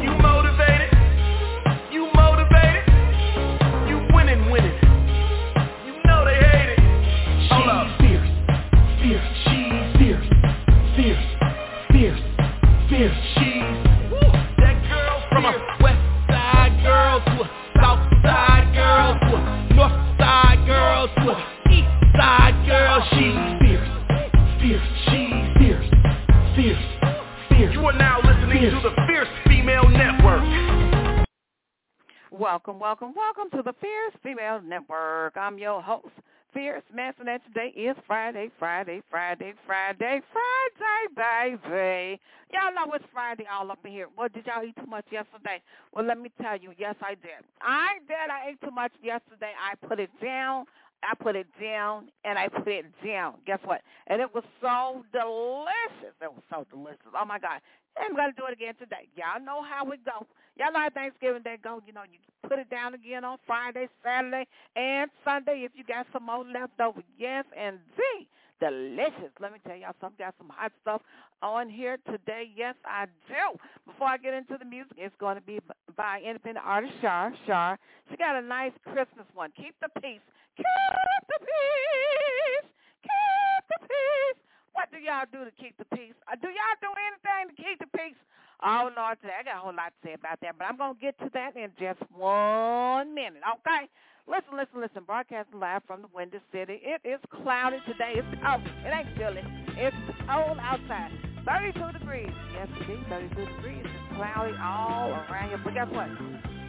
[0.00, 0.21] you
[32.64, 35.36] welcome, welcome welcome to the Fierce Female Network.
[35.36, 36.14] I'm your host,
[36.54, 42.20] Fierce Manson, and today is Friday, Friday, Friday, Friday, Friday, baby.
[42.52, 44.06] Y'all know it's Friday all up in here.
[44.16, 45.60] Well, did y'all eat too much yesterday?
[45.92, 47.42] Well, let me tell you, yes, I did.
[47.60, 48.30] I did.
[48.30, 49.52] I ate too much yesterday.
[49.58, 50.66] I put it down.
[51.02, 53.34] I put it down and I put it down.
[53.46, 53.82] Guess what?
[54.06, 56.14] And it was so delicious.
[56.20, 57.12] It was so delicious.
[57.16, 57.60] Oh my God.
[57.98, 59.08] I'm gonna do it again today.
[59.16, 60.26] Y'all know how it go.
[60.56, 61.82] Y'all know how Thanksgiving Day go.
[61.86, 66.06] You know, you put it down again on Friday, Saturday, and Sunday if you got
[66.12, 67.02] some more left over.
[67.18, 68.28] Yes, and Z,
[68.60, 69.32] delicious.
[69.40, 70.24] Let me tell y'all something.
[70.24, 71.02] Got some hot stuff
[71.42, 72.50] on here today.
[72.54, 73.58] Yes, I do.
[73.86, 75.58] Before I get into the music, it's going to be
[75.96, 77.32] by independent artist Shar.
[77.46, 77.78] Shar.
[78.10, 79.50] She got a nice Christmas one.
[79.56, 80.20] Keep the peace.
[80.56, 82.68] Keep the peace.
[83.02, 84.38] Keep the peace.
[84.72, 86.16] What do y'all do to keep the peace?
[86.30, 88.18] Uh, do y'all do anything to keep the peace?
[88.62, 91.00] Oh, Lord, I got a whole lot to say about that, but I'm going to
[91.00, 93.90] get to that in just one minute, okay?
[94.28, 95.02] Listen, listen, listen.
[95.04, 96.78] Broadcasting live from the Windy City.
[96.80, 98.14] It is cloudy today.
[98.14, 98.62] It's cold.
[98.86, 99.42] It ain't chilly.
[99.74, 99.96] It's
[100.30, 101.10] cold outside.
[101.44, 102.30] 32 degrees.
[102.54, 103.82] Yes, indeed, 32 degrees.
[103.84, 105.60] It's cloudy all around here.
[105.64, 106.06] But guess what?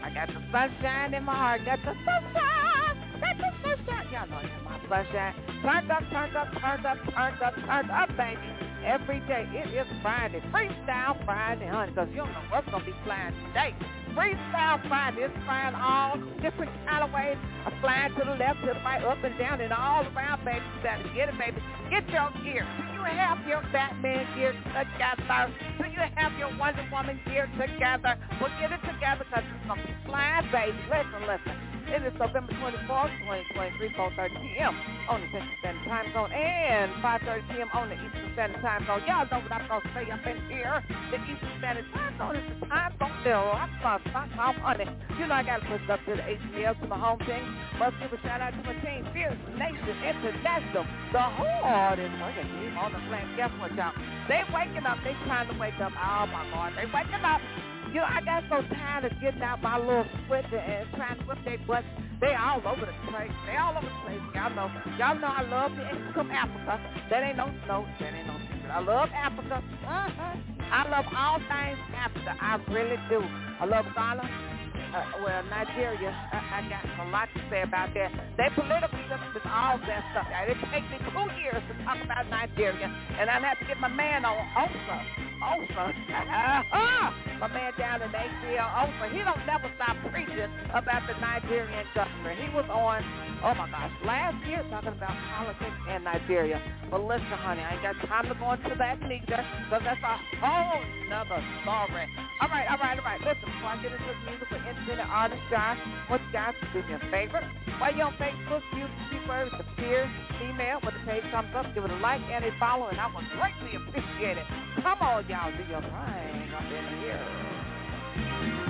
[0.02, 1.62] I got the sunshine in my heart.
[1.64, 2.83] Got the sunshine.
[3.24, 4.08] Got the sunshine.
[4.12, 5.34] Y'all know got my sunshine.
[5.64, 9.48] Turned up, turned up, turned up, turned up, turned up, baby every day.
[9.54, 10.42] It is Friday.
[10.52, 13.76] Freestyle Friday, honey, because you don't know what's to be flying today.
[14.12, 15.24] Freestyle Friday.
[15.24, 17.38] It's flying all different kind of ways.
[17.66, 20.60] I'm flying to the left, to the right, up and down, and all around, baby.
[20.60, 21.64] You better get it, baby.
[21.90, 22.68] Get your gear.
[23.04, 25.52] You have your Batman gear together?
[25.78, 28.16] Do you have your Wonder Woman gear together?
[28.40, 30.80] Well, get it together because it's going to be flying, baby.
[30.88, 31.74] Listen, listen.
[31.84, 33.12] It is November 24th,
[33.60, 34.74] 2023, 4.30 p.m.
[35.12, 37.70] on the Central Standard Time Zone and 5.30 p.m.
[37.76, 39.04] on the Eastern Standard Time Zone.
[39.04, 40.80] Y'all know what I'm going to say up in here.
[41.12, 42.96] The Eastern Standard Time Zone is the time
[43.28, 43.52] zone.
[43.52, 44.88] I'm going to stop off honey.
[45.20, 47.44] You know I got to push up to the ATL, to my home team.
[47.78, 52.78] Must give a shout out to my team, Fierce Nation International, the hardest working team
[52.80, 53.36] on the planet.
[53.36, 53.94] Guess what, y'all?
[54.30, 54.98] They waking up.
[55.04, 55.92] They trying to wake up.
[55.98, 56.74] Oh, my God.
[56.78, 57.42] They waking up.
[57.90, 61.24] You know, I got so tired of getting out my little sweater and trying to
[61.26, 61.86] whip their butts.
[62.22, 63.30] They all over the place.
[63.46, 64.22] They all over the place.
[64.34, 64.72] Y'all know.
[64.98, 66.80] Y'all know I love the from Africa.
[67.10, 67.86] That ain't no no.
[68.00, 68.72] That ain't no secret.
[68.72, 69.62] I love Africa.
[69.86, 70.36] Uh-huh.
[70.72, 72.34] I love all things Africa.
[72.40, 73.22] I really do.
[73.60, 74.53] I love Ghana.
[74.94, 78.12] Uh, well, Nigeria, I, I got a lot to say about that.
[78.38, 80.28] They politically just all that stuff.
[80.48, 82.88] It takes me two years to talk about Nigeria,
[83.20, 85.33] and I'd have to get my man on also.
[85.44, 85.94] Osa.
[87.40, 92.40] My man down in ATL Osa, he don't never stop preaching about the Nigerian government.
[92.40, 93.04] He was on,
[93.44, 96.62] oh my gosh, last year talking about politics in Nigeria.
[96.90, 100.16] But listen, honey, I ain't got time to go into that neither, because that's a
[100.40, 102.08] whole nother story.
[102.40, 103.20] All right, all right, all right.
[103.20, 106.80] Listen, before I get into the music for independent artist Josh, what you guys do
[106.84, 107.42] me a favor.
[107.80, 111.84] While you're on Facebook, you keyword the Fierce Female when the page comes up, give
[111.84, 114.46] it a like and a follow, and I would greatly appreciate it.
[114.82, 118.63] Come on, y'all, do your thing up in here.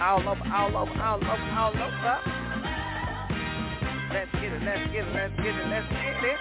[0.00, 2.18] All over, all over, all over, all over.
[4.12, 6.38] Let's get it, let's get it, let's get it, let's get it.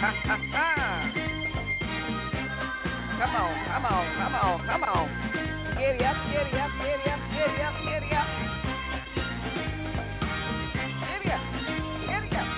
[0.00, 0.64] Ha ha ha.
[3.20, 5.08] Come on, come on, come on, come on.
[5.78, 8.26] Get up, get up, get up, get up, get up.
[11.04, 11.44] Get up,
[12.04, 12.48] get up,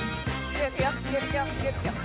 [0.54, 1.95] get up, get up, it up.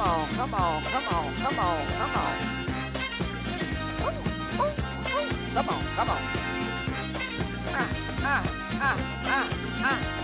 [0.00, 2.34] Come on, come on, come on, come on, come on.
[4.00, 4.16] Ooh,
[4.56, 4.72] ooh,
[5.12, 5.28] ooh.
[5.52, 6.22] Come on, come on.
[7.74, 7.88] Ah,
[8.22, 8.42] ah,
[8.80, 9.48] ah, ah,
[9.84, 10.19] ah,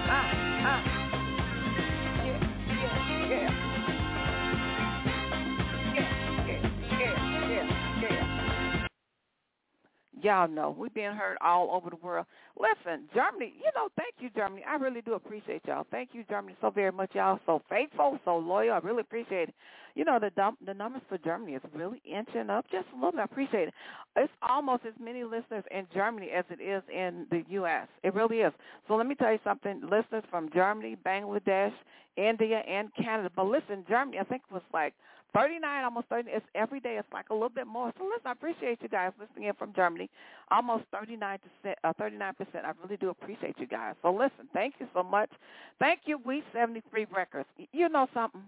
[10.26, 12.26] Y'all know we're being heard all over the world.
[12.58, 14.64] Listen, Germany, you know, thank you, Germany.
[14.68, 15.86] I really do appreciate y'all.
[15.92, 17.10] Thank you, Germany, so very much.
[17.14, 18.72] Y'all so faithful, so loyal.
[18.72, 19.54] I really appreciate it.
[19.94, 23.12] You know, the dump, the numbers for Germany is really inching up just a little
[23.12, 23.20] bit.
[23.20, 23.74] I appreciate it.
[24.16, 27.86] It's almost as many listeners in Germany as it is in the U.S.
[28.02, 28.52] It really is.
[28.88, 29.80] So let me tell you something.
[29.82, 31.72] Listeners from Germany, Bangladesh,
[32.16, 33.30] India, and Canada.
[33.36, 34.92] But listen, Germany, I think it was like
[35.34, 36.30] 39, almost 30.
[36.30, 36.96] It's every day.
[36.98, 37.92] It's like a little bit more.
[37.98, 40.08] So listen, I appreciate you guys listening in from Germany.
[40.50, 42.64] Almost 39 percent, uh, 39 percent.
[42.64, 43.94] I really do appreciate you guys.
[44.02, 45.30] So listen, thank you so much.
[45.78, 47.48] Thank you, We 73 Records.
[47.72, 48.42] You know something?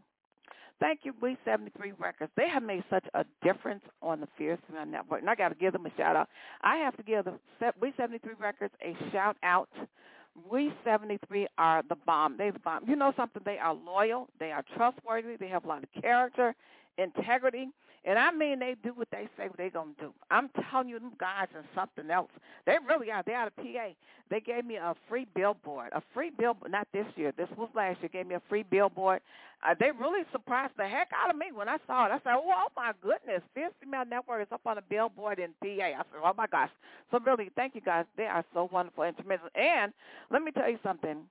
[0.81, 2.31] Thank you, We 73 Records.
[2.37, 5.57] They have made such a difference on the Fierce Female Network, and I got to
[5.57, 6.29] give them a shout out.
[6.63, 7.35] I have to give the
[7.81, 9.69] We 73 Records a shout out.
[10.51, 12.37] We 73 are the bomb.
[12.37, 12.89] They the bomb.
[12.89, 13.43] You know something?
[13.45, 14.29] They are loyal.
[14.39, 15.37] They are trustworthy.
[15.37, 16.55] They have a lot of character,
[16.99, 17.69] integrity.
[18.05, 20.15] And I mean, they do what they say they're going to do.
[20.31, 22.31] I'm telling you, them guys are something else.
[22.65, 23.23] They really are.
[23.27, 23.89] They're out of PA.
[24.31, 27.33] They gave me a free billboard, a free billboard, not this year.
[27.37, 28.09] This was last year.
[28.13, 29.21] Gave me a free billboard.
[29.67, 32.13] Uh, they really surprised the heck out of me when I saw it.
[32.13, 35.51] I said, oh, oh my goodness, Fierce Female Network is up on a billboard in
[35.61, 35.85] PA.
[35.85, 36.71] I said, oh my gosh.
[37.11, 38.05] So really, thank you guys.
[38.17, 39.49] They are so wonderful and tremendous.
[39.57, 39.93] And
[40.31, 41.25] let me tell you something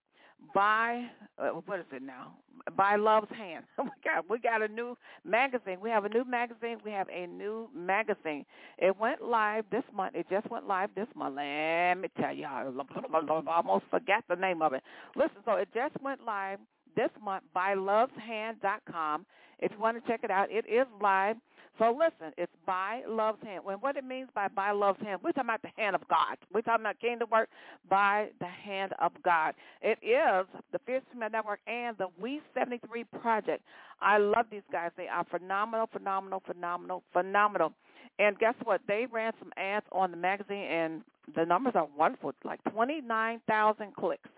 [0.53, 1.05] by
[1.37, 2.33] uh, what is it now?
[2.75, 3.65] By Love's Hand.
[3.77, 5.77] Oh my God, we got a new magazine.
[5.81, 6.77] We have a new magazine.
[6.83, 8.45] We have a new magazine.
[8.77, 10.15] It went live this month.
[10.15, 11.35] It just went live this month.
[11.35, 14.83] Let me tell you, I almost forgot the name of it.
[15.15, 16.59] Listen, so it just went live
[16.95, 19.25] this month by loveshand.com.
[19.59, 21.37] If you want to check it out, it is live.
[21.79, 23.63] So listen, it's by love's hand.
[23.63, 26.37] When what it means by by love's hand, we're talking about the hand of God.
[26.53, 27.49] We're talking about kingdom work
[27.89, 29.53] by the hand of God.
[29.81, 33.63] It is the Fierce Female Network and the We 73 Project.
[34.01, 34.91] I love these guys.
[34.97, 37.73] They are phenomenal, phenomenal, phenomenal, phenomenal.
[38.19, 38.81] And guess what?
[38.87, 41.01] They ran some ads on the magazine, and
[41.35, 42.33] the numbers are wonderful.
[42.43, 44.29] Like 29,000 clicks.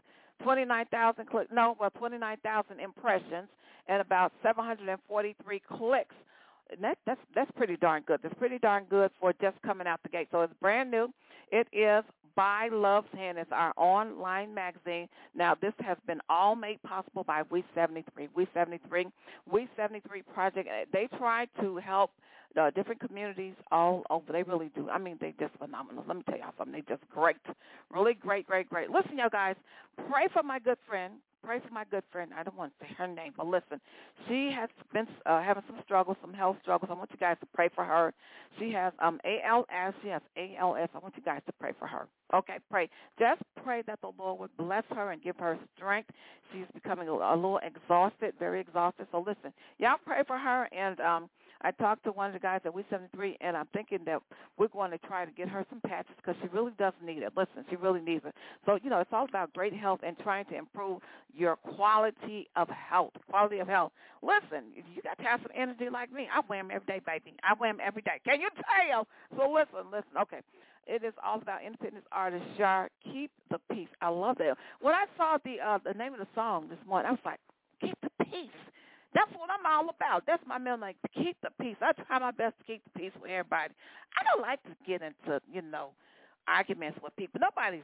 [0.44, 1.52] 29,000 clicks.
[1.54, 3.48] No, well, 29,000 impressions
[3.88, 6.16] and about 743 clicks
[6.82, 8.20] that, that's that's pretty darn good.
[8.22, 10.28] That's pretty darn good for just coming out the gate.
[10.32, 11.10] So it's brand new.
[11.52, 12.04] It is
[12.36, 13.38] by Love's Hand.
[13.38, 15.08] It's our online magazine.
[15.36, 18.30] Now this has been all made possible by We 73.
[18.36, 19.08] We 73.
[19.52, 20.70] We 73 Project.
[20.94, 22.12] They try to help
[22.60, 24.32] uh, different communities all over.
[24.32, 24.90] They really do.
[24.90, 26.04] I mean, they just phenomenal.
[26.08, 26.74] Let me tell y'all something.
[26.74, 27.38] They just great.
[27.92, 28.90] Really great, great, great.
[28.90, 29.56] Listen, y'all guys,
[30.10, 32.32] pray for my good friend pray for my good friend.
[32.36, 33.80] I don't want to say her name, but listen,
[34.28, 36.90] she has been uh, having some struggles, some health struggles.
[36.92, 38.14] I want you guys to pray for her.
[38.60, 39.94] She has um ALS.
[40.04, 40.90] She has ALS.
[40.94, 42.08] I want you guys to pray for her.
[42.34, 42.90] Okay, pray.
[43.18, 46.10] Just pray that the Lord would bless her and give her strength.
[46.52, 49.08] She's becoming a, a little exhausted, very exhausted.
[49.12, 51.30] So listen, y'all pray for her and um
[51.62, 54.22] I talked to one of the guys at We 73, and I'm thinking that
[54.58, 57.34] we're going to try to get her some patches because she really does need it.
[57.36, 58.34] Listen, she really needs it.
[58.66, 61.02] So, you know, it's all about great health and trying to improve
[61.36, 63.12] your quality of health.
[63.30, 63.92] Quality of health.
[64.22, 67.36] Listen, you got to have some energy like me, I wear them every day, baby.
[67.44, 68.20] I wear them every day.
[68.26, 69.08] Can you tell?
[69.36, 70.18] So listen, listen.
[70.22, 70.40] Okay.
[70.88, 72.90] It is all about independent artist Shar.
[73.04, 73.90] Keep the peace.
[74.02, 74.58] I love that.
[74.82, 77.40] When I saw the uh the name of the song this morning, I was like,
[77.82, 78.50] Keep the peace.
[79.14, 80.24] That's what I'm all about.
[80.28, 80.94] That's my middle name.
[81.16, 81.78] Keep the peace.
[81.82, 83.74] I try my best to keep the peace with everybody.
[84.18, 85.92] I don't like to get into, you know,
[86.50, 87.40] arguments with people.
[87.42, 87.84] Nobody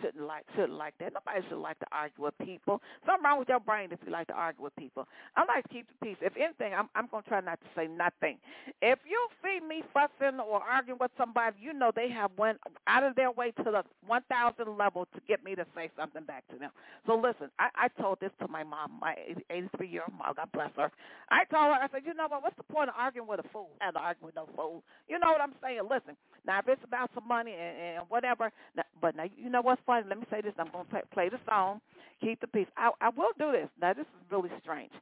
[0.00, 1.12] shouldn't like shouldn't like that.
[1.14, 2.80] Nobody should like to argue with people.
[3.06, 5.08] Something wrong with your brain if you like to argue with people.
[5.36, 6.16] I like to keep the peace.
[6.22, 8.38] If anything, I'm I'm gonna try not to say nothing.
[8.82, 13.02] If you see me fussing or arguing with somebody, you know they have went out
[13.04, 16.44] of their way to the one thousand level to get me to say something back
[16.52, 16.70] to them.
[17.06, 19.16] So listen, I, I told this to my mom, my
[19.50, 20.90] eighty three year old mom, God bless her.
[21.30, 23.48] I told her, I said, you know what, what's the point of arguing with a
[23.52, 23.70] fool?
[23.80, 24.82] I had to argue with no fool.
[25.08, 25.80] You know what I'm saying?
[25.90, 26.16] Listen,
[26.46, 28.50] now if it's about some money and, and whatever.
[28.76, 30.06] Now, but now you know what's funny?
[30.08, 30.52] Let me say this.
[30.58, 31.80] I'm going to play, the song.
[32.20, 32.66] Keep the peace.
[32.76, 33.68] I, I will do this.
[33.80, 34.92] Now this is really strange.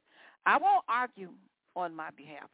[0.45, 1.29] I won't argue
[1.75, 2.49] on my behalf.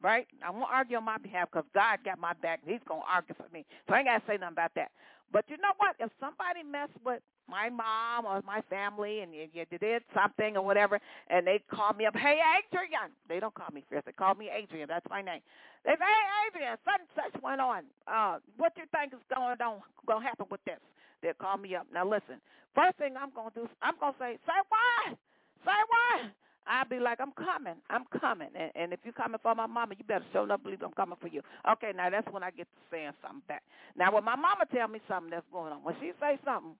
[0.00, 0.28] Right?
[0.46, 2.60] I won't argue on my behalf because God got my back.
[2.64, 3.66] He's going to argue for me.
[3.88, 4.92] So I ain't got to say nothing about that.
[5.32, 5.96] But you know what?
[6.00, 10.64] If somebody mess with my mom or my family and you, you did something or
[10.64, 13.12] whatever, and they call me up, hey, Adrian.
[13.28, 14.02] They don't call me Fierce.
[14.06, 14.88] They call me Adrian.
[14.88, 15.40] That's my name.
[15.84, 17.84] They say, hey, Adrian, and such went on.
[18.06, 20.80] Uh, what do you think is going on, going to happen with this?
[21.22, 21.86] They'll call me up.
[21.92, 22.40] Now, listen,
[22.74, 25.18] first thing I'm going to do, I'm going to say, say what?
[25.64, 26.30] Say why?
[26.68, 29.94] I'd be like, I'm coming, I'm coming, and, and if you're coming for my mama,
[29.98, 31.40] you better show up believe I'm coming for you.
[31.72, 33.62] Okay, now that's when I get to saying something back.
[33.96, 36.74] Now when my mama tell me something that's going on, when she say something,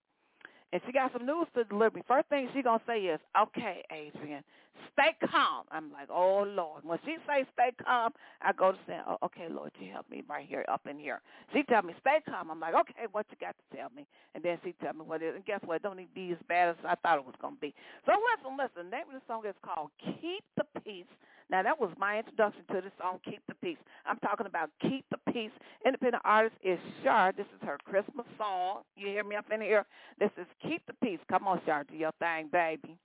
[0.73, 2.03] and she got some news to deliver me.
[2.07, 4.45] First thing she gonna say is, "Okay, Adrian,
[4.93, 9.01] stay calm." I'm like, "Oh Lord." When she say stay calm, I go to say,
[9.07, 11.21] oh, "Okay, Lord, you help me right here, up in here."
[11.53, 12.51] She tell me stay calm.
[12.51, 15.23] I'm like, "Okay, what you got to tell me?" And then she tell me what
[15.23, 15.37] it is.
[15.37, 15.77] And guess what?
[15.77, 17.75] It don't even be as bad as I thought it was gonna be.
[18.07, 18.91] So listen, listen.
[18.91, 21.07] The name of the song is called "Keep the Peace."
[21.51, 25.07] Now that was my introduction to the song "Keep the Peace." I'm talking about "Keep
[25.11, 25.51] the Peace."
[25.85, 27.33] Independent artist is Shar.
[27.33, 28.83] This is her Christmas song.
[28.97, 29.87] You hear me up in here?
[30.19, 32.99] This is "Keep the Peace." Come on, Shar, do your thing, baby.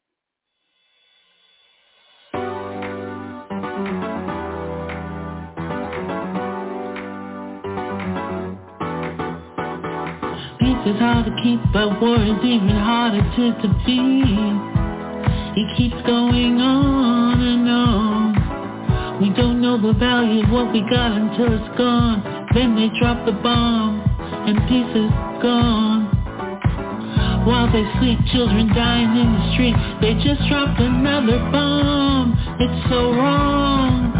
[10.59, 14.83] Peace is hard to keep, but war is even harder to defeat.
[15.55, 18.02] It keeps going on and on.
[19.21, 22.47] We don't know the value of what we got until it's gone.
[22.55, 24.01] Then they drop the bomb
[24.47, 26.09] and peace is gone.
[27.45, 29.75] While they sleep, children dying in the street.
[30.01, 32.33] They just dropped another bomb.
[32.59, 34.11] It's so wrong.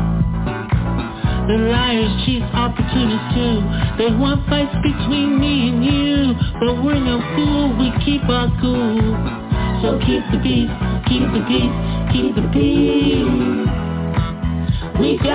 [1.48, 3.66] The liars, cheats, opportunists too.
[3.98, 6.38] They want fights between me and you.
[6.62, 9.42] But we're no fool, we keep our cool.
[9.82, 10.72] So keep the peace,
[11.10, 11.76] keep the peace,
[12.14, 13.43] keep the peace.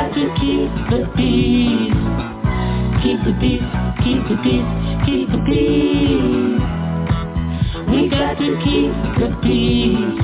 [0.08, 1.92] To keep the peace.
[3.02, 3.68] Keep the peace,
[4.02, 4.70] keep the peace,
[5.06, 6.60] keep the peace.
[7.90, 10.20] We got to keep the peace.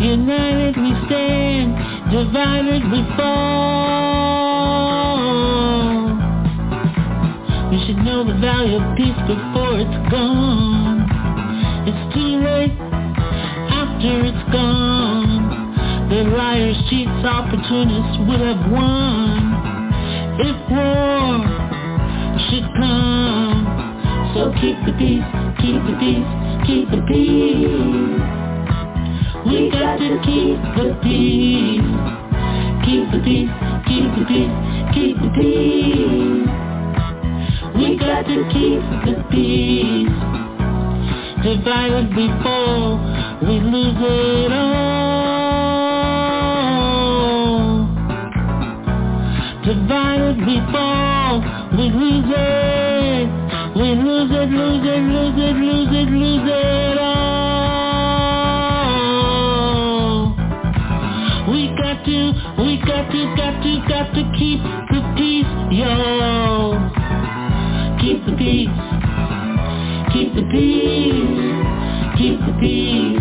[0.00, 1.76] United we stand,
[2.10, 3.99] divided we fall.
[7.90, 11.02] Should know the value of peace before it's gone.
[11.88, 12.78] It's too late
[13.66, 16.08] after it's gone.
[16.08, 19.90] The liars, cheats, opportunists would have won
[20.38, 21.42] if war
[22.46, 23.66] should come.
[24.34, 25.26] So keep the peace,
[25.58, 26.30] keep the peace,
[26.66, 28.22] keep the peace.
[29.50, 31.82] We got to keep the peace.
[32.86, 33.50] Keep the peace,
[33.86, 34.54] keep the peace,
[34.94, 36.69] keep the peace.
[37.74, 40.10] We got to keep the peace.
[41.42, 42.98] Divided fall,
[43.42, 45.50] we lose it all.
[49.64, 51.40] Divided fall,
[51.72, 53.28] we lose it.
[53.76, 57.20] We lose it, lose it, lose it, lose it, lose it all.
[61.50, 64.79] We got to, we got to, got to, got to keep
[68.40, 68.72] peace.
[70.16, 71.60] Keep the peace.
[72.16, 73.20] Keep the peace.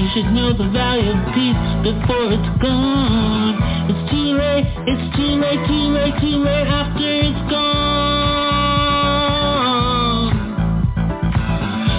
[0.00, 3.60] You should know the value of peace before it's gone.
[3.92, 7.76] It's too late, it's too late, too late, too late after it's gone.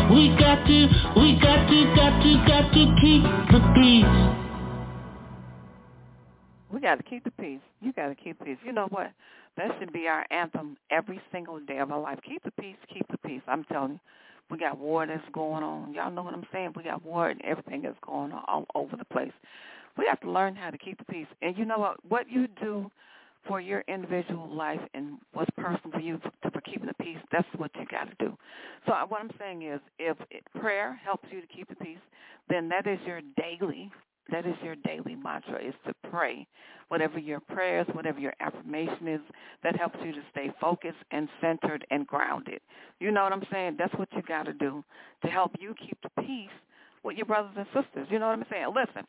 [0.10, 0.90] We got to,
[1.22, 4.18] we got to, got to, got to keep the peace.
[6.74, 7.62] We got to keep the peace.
[7.82, 8.58] You got to keep peace.
[8.66, 9.12] You know what?
[9.58, 12.20] That should be our anthem every single day of our life.
[12.28, 13.42] Keep the peace, keep the peace.
[13.48, 14.00] I'm telling you,
[14.50, 15.94] we got war that's going on.
[15.94, 16.74] Y'all know what I'm saying?
[16.76, 19.32] We got war and everything that's going on all over the place.
[19.98, 21.28] We have to learn how to keep the peace.
[21.42, 21.98] And you know what?
[22.08, 22.90] What you do
[23.48, 27.48] for your individual life and what's personal for you for, for keeping the peace, that's
[27.56, 28.38] what you got to do.
[28.86, 30.18] So uh, what I'm saying is if
[30.60, 31.98] prayer helps you to keep the peace,
[32.50, 33.92] then that is your daily
[34.32, 36.46] that is your daily mantra is to pray.
[36.90, 39.22] Whatever your prayers, whatever your affirmation is,
[39.64, 42.62] that helps you to stay focused and centered and grounded.
[43.00, 43.76] You know what I'm saying?
[43.78, 44.84] That's what you got to do
[45.24, 46.50] to help you keep the peace
[47.04, 48.08] with your brothers and sisters.
[48.10, 48.68] You know what I'm saying?
[48.74, 49.06] Listen,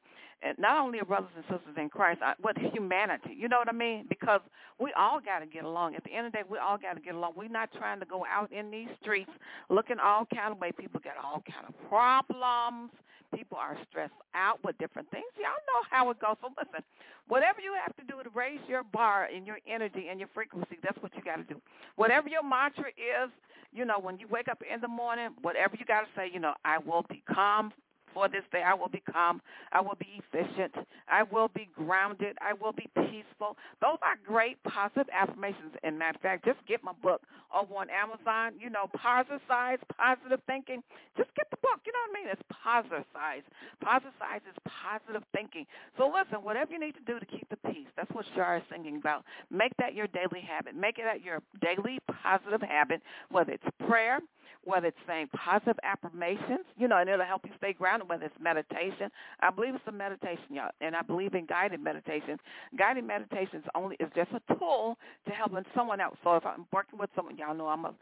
[0.58, 3.34] not only your brothers and sisters in Christ, uh, but humanity.
[3.37, 4.06] You know what I mean?
[4.08, 4.40] Because
[4.78, 5.96] we all got to get along.
[5.96, 7.32] At the end of the day, we all got to get along.
[7.37, 9.30] We're not trying to go out in these streets
[9.68, 10.70] looking all kind of way.
[10.72, 12.90] People got all kind of problems.
[13.35, 15.26] People are stressed out with different things.
[15.37, 16.37] Y'all know how it goes.
[16.40, 16.85] So listen,
[17.28, 20.78] whatever you have to do to raise your bar and your energy and your frequency,
[20.82, 21.61] that's what you got to do.
[21.97, 23.30] Whatever your mantra is,
[23.73, 26.40] you know, when you wake up in the morning, whatever you got to say, you
[26.40, 27.73] know, I will be calm,
[28.15, 28.62] for this day.
[28.62, 29.41] I will be calm.
[29.73, 30.75] I will be efficient.
[31.09, 32.37] I will be grounded.
[32.41, 33.57] I will be peaceful.
[33.81, 35.75] Those are great positive affirmations.
[35.83, 37.23] In matter fact, just get my book
[37.55, 38.53] over on Amazon.
[38.59, 40.83] You know, positive size, positive thinking.
[41.17, 41.81] Just get the book.
[41.87, 42.29] You know what I mean?
[42.33, 43.43] It's positive size.
[43.81, 45.67] Positive size is positive thinking.
[45.97, 48.62] So listen, whatever you need to do to keep the peace, that's what Shar is
[48.71, 49.25] singing about.
[49.50, 50.75] Make that your daily habit.
[50.75, 54.21] Make it your daily positive habit, whether it's prayer,
[54.65, 58.35] whether it's saying positive affirmations, you know, and it'll help you stay grounded, whether it's
[58.41, 59.11] meditation.
[59.41, 62.38] I believe it's a meditation, y'all, and I believe in guided meditation.
[62.77, 64.97] Guided meditations only is just a tool
[65.27, 66.17] to help someone else.
[66.23, 67.95] So if I'm working with someone, y'all know I'm a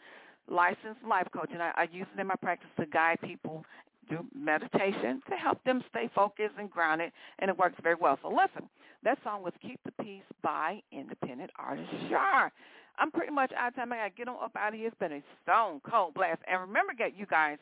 [0.49, 3.65] licensed life coach, and I, I use it in my practice to guide people
[4.09, 8.19] do meditation to help them stay focused and grounded, and it works very well.
[8.23, 8.69] So listen,
[9.03, 12.53] that song was Keep the Peace by independent artist Shar.
[12.99, 13.93] I'm pretty much out of time.
[13.93, 14.89] I got to get on up out of here.
[14.89, 16.41] It's been a stone cold blast.
[16.51, 17.59] And remember, get you guys,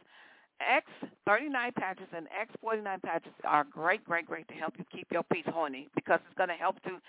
[0.63, 5.45] X39 patches and X49 patches are great, great, great to help you keep your peace
[5.47, 7.01] horny because it's going to help to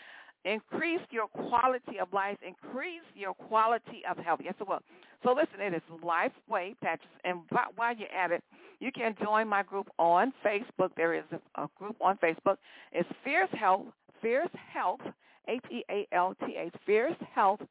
[0.45, 4.39] increase your quality of life, increase your quality of health.
[4.43, 4.79] Yes, it will.
[5.23, 7.07] So listen, it is LifeWave patches.
[7.23, 7.39] And
[7.75, 8.43] while you're at it,
[8.79, 10.89] you can join my group on Facebook.
[10.95, 12.57] There is a, a group on Facebook.
[12.91, 13.85] It's Fierce Health,
[14.21, 15.01] Fierce Health,
[15.47, 17.61] H-E-A-L-T-H, Fierce Health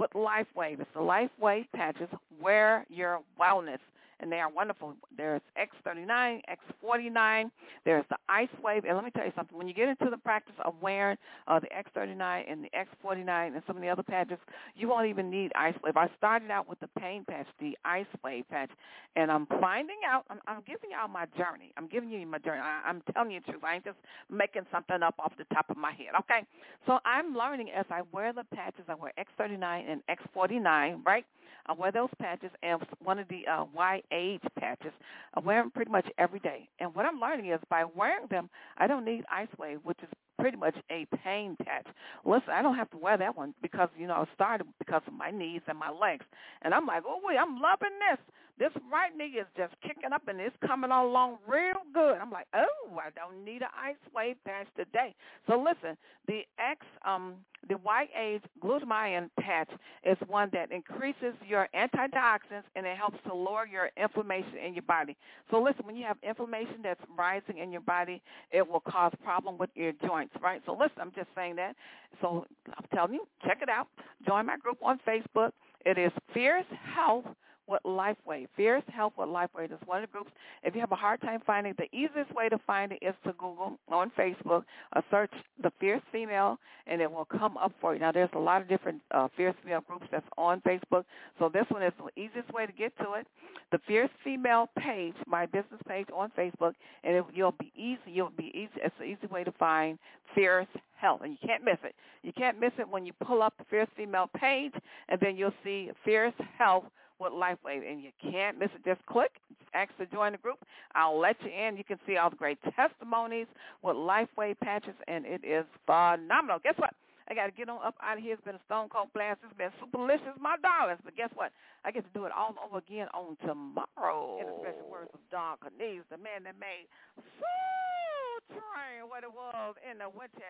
[0.00, 0.80] with LifeWave.
[0.80, 2.08] It's the LifeWave patches.
[2.40, 3.78] Wear your wellness
[4.20, 4.94] and they are wonderful.
[5.16, 6.42] There's X39,
[6.84, 7.50] X49.
[7.84, 8.84] There's the Ice Wave.
[8.84, 9.56] And let me tell you something.
[9.56, 11.16] When you get into the practice of wearing
[11.48, 14.38] uh, the X39 and the X49 and some of the other patches,
[14.76, 15.96] you won't even need Ice Wave.
[15.96, 18.70] I started out with the pain patch, the Ice Wave patch,
[19.16, 21.72] and I'm finding out, I'm, I'm giving y'all my journey.
[21.76, 22.60] I'm giving you my journey.
[22.60, 23.64] I, I'm telling you the truth.
[23.64, 23.98] I ain't just
[24.30, 26.46] making something up off the top of my head, okay?
[26.86, 28.84] So I'm learning as I wear the patches.
[28.88, 31.24] I wear X39 and X49, right?
[31.66, 34.92] I wear those patches and one of the uh, Y age patches.
[35.34, 35.66] I wear mm-hmm.
[35.66, 36.68] them pretty much every day.
[36.78, 40.08] And what I'm learning is by wearing them, I don't need Ice Wave, which is
[40.38, 41.86] pretty much a pain patch.
[42.24, 45.12] Listen, I don't have to wear that one because, you know, I started because of
[45.12, 46.24] my knees and my legs.
[46.62, 48.18] And I'm like, oh, wait, I'm loving this.
[48.60, 52.18] This right knee is just kicking up and it's coming along real good.
[52.20, 55.14] I'm like, oh, I don't need an ice wave patch today.
[55.46, 55.96] So listen,
[56.28, 57.36] the X, um,
[57.70, 57.76] the
[58.20, 59.70] age Glutathione patch
[60.04, 64.82] is one that increases your antioxidants and it helps to lower your inflammation in your
[64.82, 65.16] body.
[65.50, 68.20] So listen, when you have inflammation that's rising in your body,
[68.50, 70.60] it will cause problem with your joints, right?
[70.66, 71.76] So listen, I'm just saying that.
[72.20, 73.88] So I'm telling you, check it out.
[74.26, 75.52] Join my group on Facebook.
[75.86, 77.24] It is Fierce Health
[77.66, 78.48] with LifeWave.
[78.56, 80.30] Fierce Health with LifeWave is one of the groups.
[80.62, 83.14] If you have a hard time finding, it, the easiest way to find it is
[83.24, 85.30] to Google on Facebook, uh, search
[85.62, 88.00] the Fierce Female, and it will come up for you.
[88.00, 91.04] Now, there's a lot of different uh, Fierce Female groups that's on Facebook,
[91.38, 93.26] so this one is the easiest way to get to it.
[93.72, 98.00] The Fierce Female page, my business page on Facebook, and it, you'll be easy.
[98.06, 98.70] You'll be easy.
[98.76, 99.98] It's an easy way to find
[100.34, 101.94] Fierce Health, and you can't miss it.
[102.22, 104.72] You can't miss it when you pull up the Fierce Female page,
[105.08, 106.84] and then you'll see Fierce Health
[107.20, 107.88] with LifeWave.
[107.88, 108.84] And you can't miss it.
[108.84, 109.32] Just click,
[109.74, 110.58] ask to join the group.
[110.94, 111.76] I'll let you in.
[111.76, 113.46] You can see all the great testimonies
[113.82, 116.58] with LifeWave patches, and it is phenomenal.
[116.62, 116.94] Guess what?
[117.28, 118.34] I got to get on up out of here.
[118.34, 119.38] It's been a stone cold blast.
[119.44, 121.00] It's been superlicious, my darlings.
[121.04, 121.52] But guess what?
[121.84, 124.38] I get to do it all over again on tomorrow.
[124.40, 129.30] In the special words of Don Cornelius, the man that made Soul Train what it
[129.30, 130.42] was in the Windy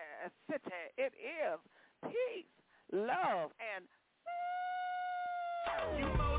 [0.49, 0.73] City.
[0.97, 1.61] It is
[2.03, 2.49] peace,
[2.93, 3.85] love, and
[6.09, 6.30] food.